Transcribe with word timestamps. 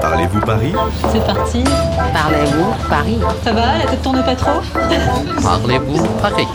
Parlez-vous 0.00 0.40
Paris? 0.40 0.72
C'est 1.12 1.24
parti. 1.24 1.64
Parlez-vous 2.12 2.88
Paris? 2.88 3.18
Ça 3.44 3.52
va, 3.52 3.78
la 3.78 3.84
tête 3.86 4.02
tourne 4.02 4.22
pas 4.24 4.34
trop? 4.34 4.60
Parlez-vous 5.42 6.06
Paris? 6.20 6.48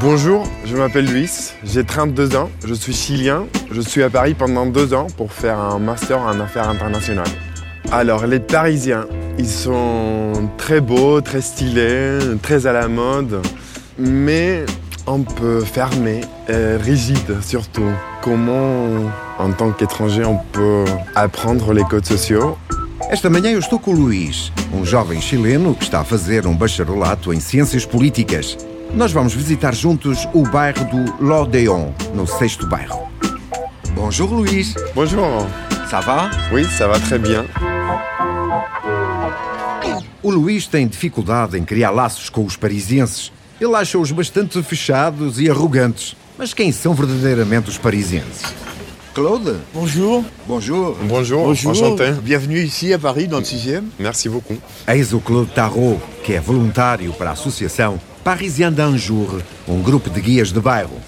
Bonjour, 0.00 0.44
je 0.64 0.76
m'appelle 0.76 1.06
Luis, 1.06 1.54
j'ai 1.64 1.82
32 1.82 2.36
ans, 2.36 2.50
je 2.64 2.74
suis 2.74 2.92
chilien, 2.92 3.46
je 3.70 3.80
suis 3.80 4.02
à 4.02 4.10
Paris 4.10 4.34
pendant 4.34 4.66
deux 4.66 4.92
ans 4.92 5.06
pour 5.16 5.32
faire 5.32 5.58
un 5.58 5.78
master 5.78 6.20
en 6.20 6.38
affaires 6.38 6.68
internationales. 6.68 7.26
Alors 7.92 8.26
les 8.26 8.40
Parisiens, 8.40 9.06
ils 9.38 9.48
sont 9.48 10.50
très 10.58 10.80
beaux, 10.80 11.20
très 11.22 11.40
stylés, 11.40 12.18
très 12.42 12.66
à 12.66 12.72
la 12.72 12.88
mode, 12.88 13.40
mais 13.98 14.66
un 15.06 15.20
peu 15.20 15.60
fermés, 15.60 16.22
et 16.48 16.76
rigides 16.76 17.40
surtout. 17.40 17.90
Comment, 18.26 19.08
en 19.38 19.52
tant 19.52 19.70
qu'étranger, 19.70 20.24
on 20.24 20.38
peut 20.50 20.84
apprendre 21.14 21.72
les 21.72 21.84
codes 21.84 22.06
sociaux 22.06 22.58
Esta 23.08 23.30
manhã 23.30 23.52
eu 23.52 23.60
estou 23.60 23.78
com 23.78 23.92
o 23.92 23.94
Luís, 23.94 24.50
um 24.74 24.84
jovem 24.84 25.20
chileno 25.20 25.76
que 25.76 25.84
está 25.84 26.00
a 26.00 26.04
fazer 26.04 26.44
um 26.44 26.56
bacharelato 26.56 27.32
em 27.32 27.38
Ciências 27.38 27.86
Políticas. 27.86 28.56
Nós 28.92 29.12
vamos 29.12 29.32
visitar 29.32 29.72
juntos 29.72 30.28
o 30.34 30.42
bairro 30.42 30.84
do 30.86 31.24
L'Odéon, 31.24 31.94
no 32.16 32.26
sexto 32.26 32.66
bairro. 32.66 33.06
Bonjour 33.94 34.34
Luís, 34.34 34.74
Bonjour, 34.92 35.46
ça 35.88 36.00
va? 36.00 36.28
oui, 36.52 36.64
ça 36.64 36.88
va 36.88 36.98
très 36.98 37.20
bien. 37.20 37.44
O 40.20 40.32
Luís 40.32 40.66
tem 40.66 40.88
dificuldade 40.88 41.56
em 41.56 41.64
criar 41.64 41.92
laços 41.92 42.28
com 42.28 42.44
os 42.44 42.56
parisienses. 42.56 43.30
Ele 43.60 43.76
acha-os 43.76 44.10
bastante 44.10 44.60
fechados 44.64 45.40
e 45.40 45.48
arrogantes. 45.48 46.16
Mas 46.38 46.52
quem 46.52 46.70
são 46.70 46.92
verdadeiramente 46.94 47.70
os 47.70 47.78
parisienses? 47.78 48.42
Claude 49.14 49.56
Bonjour. 49.72 50.22
Bonjour. 50.46 50.94
Bonjour, 51.08 51.44
Bonjour. 51.46 51.72
enchanté. 51.72 52.12
Bienvenue 52.20 52.62
ici 52.62 52.92
à 52.92 52.98
Paris 52.98 53.26
dans 53.26 53.38
le 53.38 53.44
6e. 53.44 53.82
Merci 53.98 54.28
beaucoup. 54.28 54.58
Eis 54.86 55.14
o 55.14 55.20
Claude 55.20 55.50
Tarot, 55.54 55.98
que 56.22 56.34
é 56.34 56.40
voluntário 56.40 57.12
para 57.14 57.30
a 57.30 57.32
associação 57.32 57.98
Parisien 58.22 58.70
d'un 58.70 58.98
Jour, 58.98 59.40
um 59.66 59.80
grupo 59.80 60.10
de 60.10 60.20
guias 60.20 60.52
de 60.52 60.60
bairro. 60.60 61.00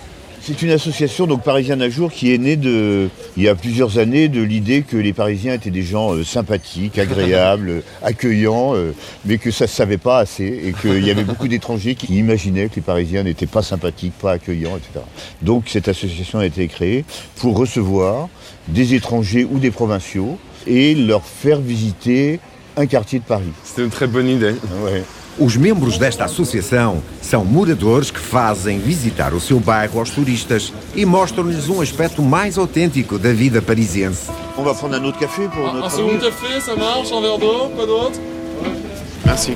C'est 0.42 0.62
une 0.62 0.70
association 0.70 1.26
donc 1.26 1.42
parisienne 1.42 1.82
à 1.82 1.90
jour 1.90 2.10
qui 2.10 2.32
est 2.32 2.38
née 2.38 2.56
de, 2.56 3.08
il 3.36 3.42
y 3.42 3.48
a 3.48 3.54
plusieurs 3.54 3.98
années 3.98 4.28
de 4.28 4.40
l'idée 4.40 4.82
que 4.82 4.96
les 4.96 5.12
Parisiens 5.12 5.54
étaient 5.54 5.70
des 5.70 5.82
gens 5.82 6.14
euh, 6.14 6.24
sympathiques, 6.24 6.98
agréables, 6.98 7.70
euh, 7.70 7.80
accueillants, 8.02 8.74
euh, 8.74 8.94
mais 9.24 9.38
que 9.38 9.50
ça 9.50 9.66
se 9.66 9.74
savait 9.74 9.98
pas 9.98 10.18
assez 10.18 10.44
et 10.44 10.72
qu'il 10.80 11.04
y 11.04 11.10
avait 11.10 11.24
beaucoup 11.24 11.48
d'étrangers 11.48 11.94
qui 11.94 12.16
imaginaient 12.16 12.68
que 12.68 12.76
les 12.76 12.82
Parisiens 12.82 13.24
n'étaient 13.24 13.46
pas 13.46 13.62
sympathiques, 13.62 14.14
pas 14.20 14.32
accueillants, 14.32 14.76
etc. 14.76 15.04
Donc 15.42 15.64
cette 15.66 15.88
association 15.88 16.38
a 16.38 16.46
été 16.46 16.66
créée 16.68 17.04
pour 17.36 17.56
recevoir 17.56 18.28
des 18.68 18.94
étrangers 18.94 19.44
ou 19.44 19.58
des 19.58 19.70
provinciaux 19.70 20.38
et 20.66 20.94
leur 20.94 21.24
faire 21.24 21.60
visiter 21.60 22.40
un 22.76 22.86
quartier 22.86 23.18
de 23.18 23.24
Paris. 23.24 23.52
C'est 23.64 23.82
une 23.82 23.90
très 23.90 24.06
bonne 24.06 24.28
idée. 24.28 24.54
Ouais. 24.84 25.02
Os 25.38 25.56
membros 25.56 25.98
desta 25.98 26.24
associação 26.24 27.00
são 27.22 27.44
moradores 27.44 28.10
que 28.10 28.18
fazem 28.18 28.80
visitar 28.80 29.32
o 29.32 29.40
seu 29.40 29.60
bairro 29.60 30.00
aos 30.00 30.10
turistas 30.10 30.72
e 30.96 31.04
mostram-lhes 31.06 31.68
um 31.68 31.80
aspecto 31.80 32.22
mais 32.22 32.58
autêntico 32.58 33.18
da 33.20 33.32
vida 33.32 33.62
parisiense. 33.62 34.28
On 34.56 34.64
va 34.64 34.74
prendre 34.74 34.96
un 34.96 35.04
autre 35.04 35.18
café 35.20 35.46
pour 35.48 35.68
Un 35.68 35.74
notre 35.74 35.90
second 35.92 36.10
ami. 36.10 36.18
café, 36.20 36.60
ça 36.60 36.74
marche, 36.74 37.12
un 37.12 37.20
verre 37.20 37.38
d'eau, 37.38 37.68
quoi 37.74 37.86
d'autre 37.86 38.18
Merci. 39.24 39.54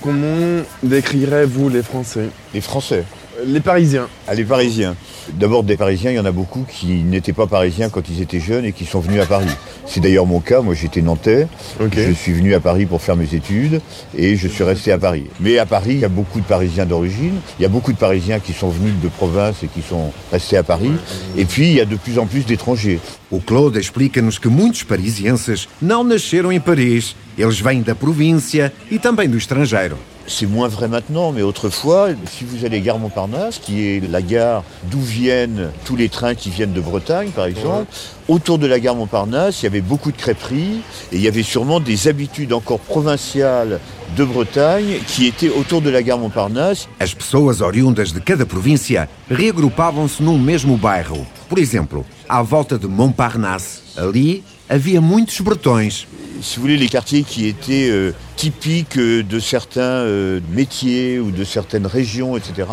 Comment 0.00 0.62
décrirez-vous 0.84 1.68
les 1.68 1.82
Français 1.82 2.28
Les 2.54 2.60
Français. 2.60 3.04
Les 3.46 3.60
Parisiens. 3.60 4.08
Ah, 4.28 4.34
les 4.34 4.44
Parisiens. 4.44 4.94
D'abord, 5.34 5.62
des 5.62 5.76
Parisiens, 5.76 6.10
il 6.10 6.16
y 6.16 6.20
en 6.20 6.24
a 6.24 6.32
beaucoup 6.32 6.64
qui 6.68 7.02
n'étaient 7.02 7.32
pas 7.32 7.46
Parisiens 7.46 7.88
quand 7.88 8.08
ils 8.08 8.20
étaient 8.20 8.40
jeunes 8.40 8.64
et 8.64 8.72
qui 8.72 8.84
sont 8.84 9.00
venus 9.00 9.20
à 9.20 9.26
Paris. 9.26 9.50
C'est 9.86 10.00
d'ailleurs 10.00 10.26
mon 10.26 10.40
cas. 10.40 10.60
Moi, 10.60 10.74
j'étais 10.74 11.02
nantais. 11.02 11.46
Je 11.92 12.12
suis 12.12 12.32
venu 12.32 12.54
à 12.54 12.60
Paris 12.60 12.86
pour 12.86 13.02
faire 13.02 13.16
mes 13.16 13.34
études 13.34 13.80
et 14.16 14.36
je 14.36 14.48
suis 14.48 14.64
resté 14.64 14.92
à 14.92 14.98
Paris. 14.98 15.26
Mais 15.40 15.58
à 15.58 15.66
Paris, 15.66 15.92
il 15.94 16.00
y 16.00 16.04
a 16.04 16.08
beaucoup 16.08 16.40
de 16.40 16.44
Parisiens 16.44 16.86
d'origine. 16.86 17.34
Il 17.58 17.62
y 17.62 17.66
a 17.66 17.68
beaucoup 17.68 17.92
de 17.92 17.98
Parisiens 17.98 18.38
qui 18.40 18.52
sont 18.52 18.68
venus 18.68 18.94
de 19.02 19.08
province 19.08 19.62
et 19.62 19.68
qui 19.68 19.82
sont 19.82 20.12
restés 20.30 20.56
à 20.56 20.62
Paris. 20.62 20.92
Et 21.36 21.44
puis, 21.44 21.68
il 21.68 21.74
y 21.74 21.80
a 21.80 21.84
de 21.84 21.96
plus 21.96 22.18
en 22.18 22.26
plus 22.26 22.44
d'étrangers. 22.44 23.00
O 23.30 23.40
Claude 23.40 23.76
explica-nos 23.76 24.38
que 24.38 24.48
muitos 24.48 24.82
parisienses 24.82 25.68
não 25.80 26.04
nasceram 26.04 26.52
em 26.52 26.60
Paris. 26.60 27.16
Eles 27.38 27.60
vêm 27.60 27.80
da 27.82 27.94
província 27.94 28.72
e 28.90 28.98
também 28.98 29.28
do 29.28 29.38
estrangeiro. 29.38 29.96
C'est 30.26 30.46
moins 30.46 30.68
vrai 30.68 30.88
maintenant, 30.88 31.32
mais 31.32 31.42
autrefois, 31.42 32.08
si 32.30 32.44
vous 32.44 32.64
allez 32.64 32.80
gare 32.80 32.98
Montparnasse, 32.98 33.58
qui 33.58 33.86
est 33.86 34.08
la 34.08 34.22
gare 34.22 34.62
d'où 34.84 35.00
viennent 35.00 35.70
tous 35.84 35.96
les 35.96 36.08
trains 36.08 36.34
qui 36.34 36.50
viennent 36.50 36.72
de 36.72 36.80
Bretagne, 36.80 37.30
par 37.30 37.46
exemple, 37.46 37.86
autour 38.28 38.58
de 38.58 38.66
la 38.66 38.78
gare 38.80 38.94
Montparnasse, 38.94 39.62
il 39.62 39.64
y 39.64 39.66
avait 39.66 39.80
beaucoup 39.80 40.12
de 40.12 40.16
crêperies 40.16 40.80
et 41.10 41.16
il 41.16 41.20
y 41.20 41.28
avait 41.28 41.42
sûrement 41.42 41.80
des 41.80 42.08
habitudes 42.08 42.52
encore 42.52 42.78
provinciales 42.78 43.80
de 44.16 44.24
Bretagne 44.24 44.98
qui 45.06 45.26
étaient 45.26 45.50
autour 45.50 45.80
de 45.82 45.90
la 45.90 46.02
gare 46.02 46.18
Montparnasse. 46.18 46.88
As 47.00 47.14
pessoas 47.14 47.60
oriundas 47.60 48.12
de 48.14 48.20
cada 48.20 48.46
província 48.46 49.08
reagrupavam-se 49.30 50.22
num 50.22 50.38
mesmo 50.38 50.76
bairro. 50.76 51.26
Por 51.48 51.58
exemplo, 51.58 52.04
à 52.28 52.42
volta 52.42 52.78
de 52.78 52.86
Montparnasse. 52.86 53.82
Ali 53.96 54.42
havia 54.72 55.02
muitos 55.02 55.42
bretões. 55.42 56.06
Si 56.40 56.56
vous 56.56 56.62
voulez, 56.62 56.78
les 56.78 56.88
quartiers 56.88 57.24
qui 57.24 57.46
étaient 57.46 57.90
euh, 57.90 58.12
typiques 58.36 58.96
euh, 58.96 59.22
de 59.22 59.38
certains 59.38 59.82
euh, 59.82 60.40
métiers 60.50 61.20
ou 61.20 61.30
de 61.30 61.44
certaines 61.44 61.86
régions, 61.86 62.38
etc., 62.38 62.68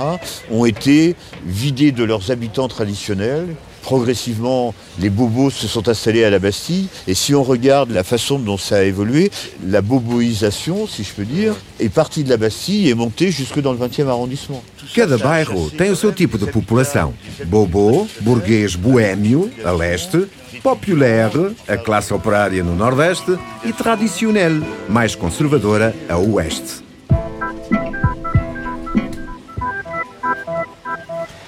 ont 0.50 0.64
été 0.64 1.18
vidés 1.46 1.92
de 1.92 2.06
leurs 2.06 2.32
habitants 2.32 2.70
traditionnels. 2.70 3.48
Progressivement, 3.82 4.74
les 5.00 5.10
bobos 5.10 5.50
se 5.50 5.68
sont 5.68 5.90
installés 5.90 6.24
à 6.24 6.30
la 6.30 6.40
Bastille. 6.40 6.88
Et 7.06 7.14
si 7.14 7.36
on 7.36 7.44
regarde 7.44 7.92
la 7.92 8.06
façon 8.06 8.40
dont 8.40 8.58
ça 8.58 8.78
a 8.78 8.84
évolué, 8.84 9.30
la 9.68 9.82
boboisation, 9.82 10.88
si 10.88 11.04
je 11.04 11.12
peux 11.12 11.26
dire, 11.26 11.54
est 11.82 11.90
partie 11.90 12.24
de 12.24 12.30
la 12.30 12.38
Bastille 12.38 12.88
et 12.88 12.94
montée 12.94 13.30
jusque 13.30 13.60
dans 13.60 13.74
le 13.74 13.80
20e 13.80 14.08
arrondissement. 14.08 14.64
Cada 14.96 15.18
bairro 15.18 15.70
tem 15.70 15.92
o 15.92 15.96
seu 15.96 16.12
tipo 16.12 16.38
de 16.38 16.48
população. 16.48 17.14
Bobo, 17.46 18.08
burguês 18.22 18.76
boêmio, 18.76 19.52
a 19.64 19.72
leste, 19.72 20.28
populaire, 20.64 21.56
a 21.68 21.78
classe 21.78 22.14
operária 22.14 22.64
no 22.64 22.76
nordeste 22.76 23.38
e 23.64 23.72
tradicionel, 23.72 24.62
mais 24.88 25.16
conservadora, 25.16 25.94
a 26.10 26.18
oeste. 26.18 26.84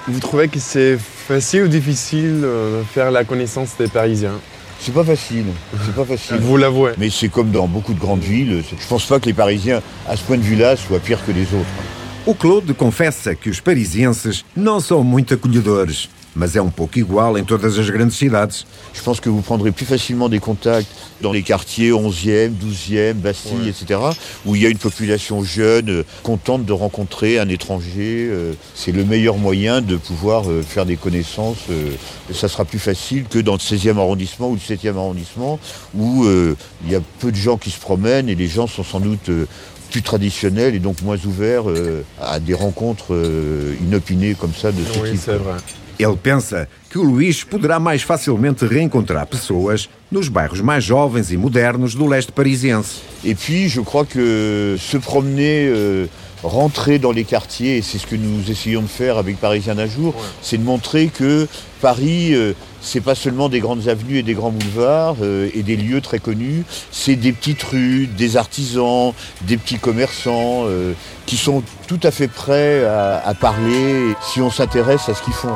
Vous 0.08 0.20
trouvez 0.20 0.48
que 0.48 0.60
c'est 0.60 0.98
facile 0.98 1.64
ou 1.64 1.68
difficile 1.68 2.42
euh, 2.44 2.82
de 2.82 2.86
faire 2.86 3.12
la 3.12 3.24
connaissance 3.24 3.78
des 3.78 3.88
Parisiens? 3.88 4.40
C'est 4.80 4.94
pas 4.94 5.04
facile, 5.04 5.46
c'est 5.86 5.96
pas 5.96 6.06
facile. 6.06 6.38
Vous 6.38 6.58
l'avouez. 6.58 6.94
Mais 6.98 7.10
c'est 7.10 7.30
comme 7.30 7.52
dans 7.52 7.68
beaucoup 7.68 7.94
de 7.94 8.00
grandes 8.00 8.24
villes. 8.24 8.64
Je 8.78 8.88
pense 8.88 9.06
pas 9.06 9.20
que 9.20 9.28
les 9.28 9.34
Parisiens, 9.34 9.82
à 10.10 10.18
ce 10.18 10.24
point 10.24 10.38
de 10.38 10.42
vue-là, 10.42 10.76
soient 10.76 11.00
pires 11.00 11.24
que 11.26 11.32
les 11.32 11.44
autres. 11.44 12.01
O 12.24 12.36
Claude 12.36 12.74
confessa 12.76 13.34
que 13.34 13.50
os 13.50 13.60
parisienses 13.60 14.46
não 14.56 14.80
são 14.80 15.04
muito 15.04 15.34
acolhedores, 15.34 16.08
mas 16.36 16.56
é 16.56 16.62
um 16.62 16.70
pouco 16.70 16.98
igual 16.98 17.38
em 17.38 17.44
todas 17.44 17.78
as 17.78 17.90
grandes 17.90 18.16
cidades. 18.16 18.66
Je 18.94 19.02
pense 19.02 19.20
que 19.20 19.30
vous 19.30 19.42
prendrez 19.42 19.72
plus 19.72 19.86
facilement 19.86 20.30
des 20.30 20.40
contacts 20.40 20.88
dans 21.22 21.32
les 21.34 21.44
quartiers 21.44 21.92
11e, 21.92 22.52
12e, 22.52 23.14
Bastille, 23.14 23.68
etc., 23.68 24.00
où 24.46 24.56
il 24.56 24.62
y 24.62 24.66
a 24.66 24.70
une 24.70 24.78
population 24.78 25.44
jeune, 25.44 25.90
euh, 25.90 26.04
contente 26.24 26.66
de 26.66 26.74
rencontrer 26.74 27.38
un 27.38 27.50
étranger. 27.50 28.28
euh, 28.30 28.54
C'est 28.76 28.92
le 28.92 29.04
meilleur 29.04 29.38
moyen 29.38 29.82
de 29.82 29.98
pouvoir 29.98 30.50
euh, 30.50 30.62
faire 30.64 30.86
des 30.86 30.96
connaissances. 30.96 31.58
Ça 32.34 32.48
sera 32.48 32.64
plus 32.66 32.80
facile 32.80 33.26
que 33.30 33.40
dans 33.40 33.54
le 33.54 33.60
16e 33.60 33.98
arrondissement 33.98 34.50
ou 34.50 34.56
le 34.56 34.76
7e 34.76 34.96
arrondissement, 34.96 35.60
où 35.94 36.26
il 36.86 36.92
y 36.92 36.96
a 36.96 37.02
peu 37.20 37.32
de 37.32 37.36
gens 37.36 37.58
qui 37.58 37.72
se 37.72 37.80
promènent 37.80 38.30
et 38.30 38.36
les 38.36 38.48
gens 38.48 38.68
sont 38.68 38.84
sans 38.84 39.00
doute 39.00 39.30
plus 39.92 40.02
traditionnels 40.02 40.74
et 40.76 40.80
donc 40.80 41.02
moins 41.02 41.18
ouverts 41.26 41.66
à 42.22 42.40
des 42.40 42.54
rencontres 42.54 43.14
inopinées 43.82 44.36
comme 44.36 44.54
ça 44.54 44.72
de 44.72 44.78
ce 44.84 45.00
Oui, 45.00 45.12
type. 45.12 45.30
Ele 46.04 46.18
pensa 46.18 46.68
que 46.90 46.98
o 46.98 47.04
Luís 47.04 47.44
poderá 47.44 47.80
mais 47.80 48.02
facilmente 48.02 48.66
reencontrar 48.66 49.26
pessoas 49.26 49.90
nos 50.12 50.30
bairros 50.30 50.62
mais 50.62 50.82
jovens 50.82 51.32
e 51.32 51.38
modernos 51.38 51.96
do 51.96 52.08
leste 52.08 52.32
parisiense. 52.32 53.02
Et 53.24 53.36
puis, 53.36 53.70
je 53.70 53.82
crois 53.82 54.06
que 54.06 54.76
se 54.80 54.98
promener, 54.98 55.68
euh, 55.68 56.08
rentrer 56.44 57.00
dans 57.00 57.12
les 57.12 57.24
quartiers, 57.24 57.78
et 57.78 57.82
c'est 57.82 57.98
ce 57.98 58.08
que 58.08 58.16
nous 58.16 58.50
essayons 58.50 58.82
de 58.82 58.88
faire 58.88 59.18
avec 59.18 59.38
Parisien 59.38 59.76
d'un 59.76 59.88
jour, 59.88 60.14
c'est 60.42 60.58
de 60.58 60.64
montrer 60.64 61.08
que 61.08 61.48
Paris, 61.82 62.34
euh, 62.34 62.54
c'est 62.82 63.02
pas 63.02 63.16
seulement 63.16 63.50
des 63.50 63.60
grandes 63.60 63.88
avenues 63.88 64.18
et 64.18 64.24
des 64.24 64.34
grands 64.34 64.52
boulevards 64.52 65.18
euh, 65.22 65.50
et 65.54 65.64
des 65.64 65.76
lieux 65.76 66.02
très 66.02 66.20
connus, 66.20 66.64
c'est 66.92 67.16
des 67.16 67.32
petites 67.32 67.64
rues, 67.64 68.08
des 68.08 68.38
artisans, 68.38 69.14
des 69.42 69.58
petits 69.58 69.80
commerçants 69.80 70.64
euh, 70.66 70.94
qui 71.26 71.38
sont 71.38 71.64
tout 71.88 72.00
à 72.04 72.12
fait 72.12 72.28
prêts 72.28 72.86
à, 72.86 73.22
à 73.26 73.34
parler 73.34 74.14
si 74.22 74.42
on 74.42 74.52
s'intéresse 74.52 75.10
à 75.10 75.14
ce 75.14 75.22
qu'ils 75.22 75.34
font. 75.34 75.56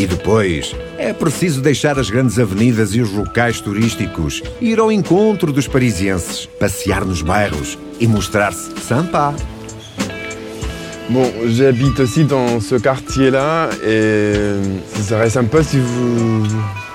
E 0.00 0.06
depois, 0.06 0.74
é 0.96 1.12
preciso 1.12 1.60
deixar 1.60 1.98
as 1.98 2.08
grandes 2.08 2.38
avenidas 2.38 2.94
e 2.94 3.02
os 3.02 3.12
locais 3.12 3.60
turísticos, 3.60 4.42
ir 4.58 4.80
ao 4.80 4.90
encontro 4.90 5.52
dos 5.52 5.68
parisienses, 5.68 6.46
passear 6.58 7.04
nos 7.04 7.20
bairros 7.20 7.78
e 8.00 8.06
mostrar-se 8.06 8.70
sympa. 8.80 9.34
Bon, 11.10 11.30
j'habite 11.48 12.00
aussi 12.00 12.24
dans 12.24 12.60
ce 12.60 12.76
quartier-là 12.76 13.68
et 13.84 14.32
ce 14.96 15.02
serait 15.02 15.28
sympa 15.28 15.62
si 15.62 15.78
vous 15.78 16.46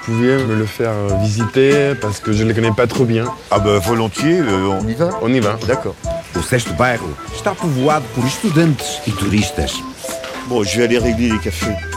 pouviez 0.04 0.38
me 0.38 0.56
le 0.56 0.66
faire 0.66 0.96
visiter 1.22 1.94
parce 2.02 2.20
que 2.20 2.34
je 2.34 2.42
ne 2.42 2.48
le 2.48 2.56
connais 2.56 2.74
pas 2.76 2.88
trop 2.88 3.06
bien. 3.06 3.26
Ah 3.52 3.60
bah 3.60 3.78
volontiers, 3.78 4.40
euh, 4.40 4.80
on 4.82 4.88
y 4.88 4.96
va 4.96 5.10
On 5.22 5.32
y 5.32 5.40
va. 5.40 5.60
D'accord. 5.68 5.96
O 6.36 6.42
sexto 6.42 6.74
bairro 6.74 7.10
está 7.36 7.54
povoado 7.54 8.06
por 8.16 8.26
estudantes 8.26 9.00
e 9.08 9.12
turistas. 9.12 9.74
Bon, 10.48 10.64
je 10.64 10.76
vais 10.76 10.86
aller 10.86 10.98
régler 10.98 11.30
les 11.30 11.38
cafés. 11.38 11.95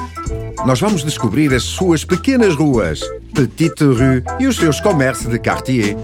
Nós 0.67 0.81
vamos 0.81 1.05
descobrir 1.05 1.55
as 1.55 1.63
suas 1.63 2.05
pequenas 2.05 2.55
ruas, 2.55 3.01
Petite 3.35 3.85
Rue 3.85 4.23
e 4.39 4.47
os 4.47 4.57
seus 4.57 4.81
comércios 4.81 5.33
de 5.33 5.39
quartier. 5.39 5.97